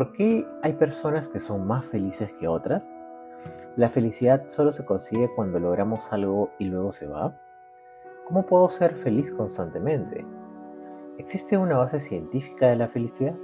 [0.00, 2.88] ¿Por qué hay personas que son más felices que otras?
[3.76, 7.38] ¿La felicidad solo se consigue cuando logramos algo y luego se va?
[8.26, 10.24] ¿Cómo puedo ser feliz constantemente?
[11.18, 13.34] ¿Existe una base científica de la felicidad?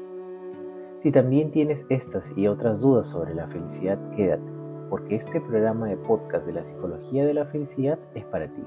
[1.03, 4.51] Si también tienes estas y otras dudas sobre la felicidad, quédate,
[4.89, 8.65] porque este programa de podcast de la psicología de la felicidad es para ti.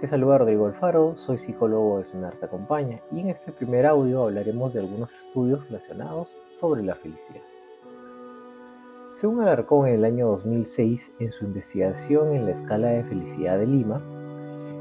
[0.00, 4.22] Te saluda Rodrigo Alfaro, soy psicólogo de Sonar Te Acompaña y en este primer audio
[4.22, 7.42] hablaremos de algunos estudios relacionados sobre la felicidad.
[9.12, 13.66] Según Alarcón en el año 2006, en su investigación en la escala de felicidad de
[13.66, 14.00] Lima,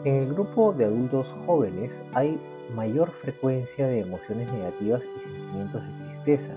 [0.05, 2.39] en el grupo de adultos jóvenes hay
[2.73, 6.53] mayor frecuencia de emociones negativas y sentimientos de tristeza.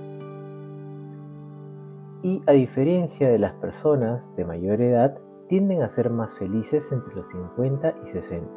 [2.22, 5.18] Y a diferencia de las personas de mayor edad,
[5.48, 8.48] tienden a ser más felices entre los 50 y 60.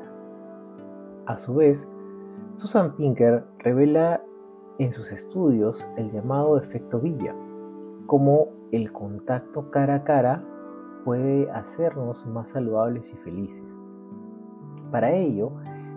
[1.26, 1.90] A su vez,
[2.56, 4.24] Susan Pinker revela
[4.80, 7.36] en sus estudios el llamado efecto Villa,
[8.08, 10.44] como el contacto cara a cara
[11.04, 13.76] puede hacernos más saludables y felices.
[14.92, 15.52] Para ello,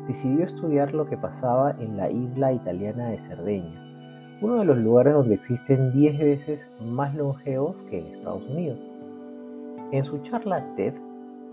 [0.06, 3.84] decidió estudiar lo que pasaba en la isla italiana de Cerdeña,
[4.40, 8.78] uno de los lugares donde existen 10 veces más longevos que en Estados Unidos.
[9.90, 10.92] En su charla TED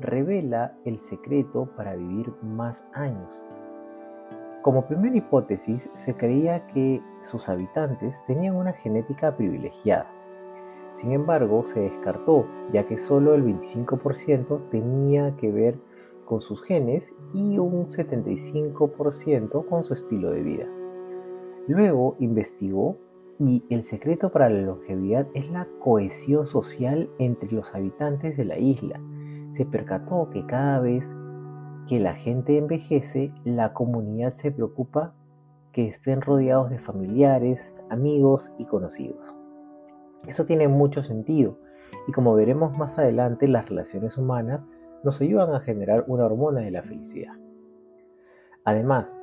[0.01, 3.45] revela el secreto para vivir más años.
[4.61, 10.11] Como primera hipótesis, se creía que sus habitantes tenían una genética privilegiada.
[10.91, 15.79] Sin embargo, se descartó, ya que solo el 25% tenía que ver
[16.25, 20.67] con sus genes y un 75% con su estilo de vida.
[21.67, 22.97] Luego investigó
[23.39, 28.57] y el secreto para la longevidad es la cohesión social entre los habitantes de la
[28.57, 29.01] isla.
[29.53, 31.15] Se percató que cada vez
[31.87, 35.13] que la gente envejece, la comunidad se preocupa
[35.71, 39.35] que estén rodeados de familiares, amigos y conocidos.
[40.25, 41.59] Eso tiene mucho sentido
[42.07, 44.61] y como veremos más adelante, las relaciones humanas
[45.03, 47.33] nos ayudan a generar una hormona de la felicidad.
[48.63, 49.15] Además,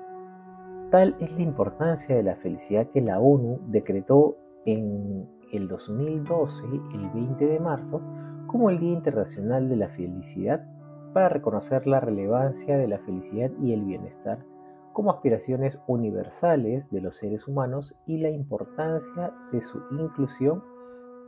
[0.92, 4.36] Tal es la importancia de la felicidad que la ONU decretó
[4.66, 8.02] en el 2012, el 20 de marzo,
[8.46, 10.66] como el Día Internacional de la Felicidad
[11.14, 14.44] para reconocer la relevancia de la felicidad y el bienestar
[14.92, 20.62] como aspiraciones universales de los seres humanos y la importancia de su inclusión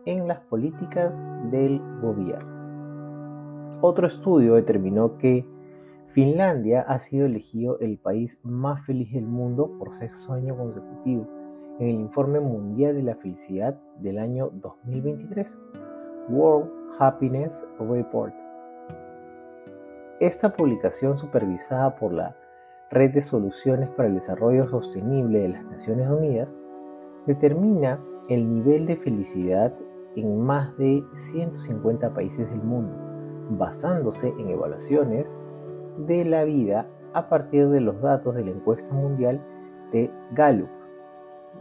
[0.05, 3.79] en las políticas del gobierno.
[3.81, 5.54] Otro estudio determinó que
[6.15, 11.27] Finlandia ha sido elegido el país más feliz del mundo por sexto año consecutivo
[11.81, 15.59] en el Informe Mundial de la Felicidad del año 2023,
[16.29, 16.71] World
[17.01, 18.33] Happiness Report.
[20.21, 22.37] Esta publicación supervisada por la
[22.93, 26.63] Red de Soluciones para el Desarrollo Sostenible de las Naciones Unidas
[27.27, 27.99] determina
[28.29, 29.75] el nivel de felicidad
[30.15, 32.97] en más de 150 países del mundo,
[33.59, 35.37] basándose en evaluaciones
[35.99, 39.41] de la vida a partir de los datos de la encuesta mundial
[39.93, 40.71] de Gallup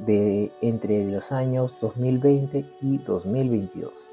[0.05, 4.07] de entre los años 2020 y 2022.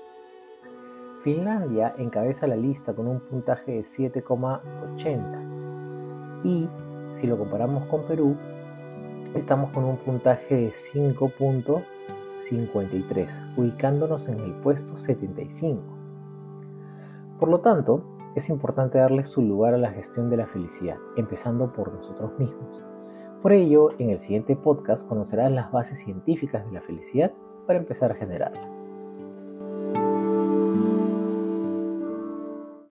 [1.23, 6.69] Finlandia encabeza la lista con un puntaje de 7,80 y
[7.11, 8.37] si lo comparamos con Perú,
[9.35, 15.83] estamos con un puntaje de 5.53, ubicándonos en el puesto 75.
[17.39, 18.03] Por lo tanto,
[18.35, 22.85] es importante darle su lugar a la gestión de la felicidad, empezando por nosotros mismos.
[23.43, 27.33] Por ello, en el siguiente podcast conocerás las bases científicas de la felicidad
[27.67, 28.80] para empezar a generarla.